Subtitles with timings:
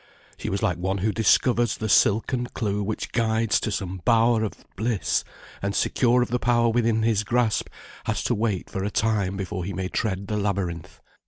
[0.35, 4.65] She was like one who discovers the silken clue which guides to some bower of
[4.75, 5.23] bliss,
[5.61, 7.69] and secure of the power within his grasp,
[8.05, 11.01] has to wait for a time before he may tread the labyrinth.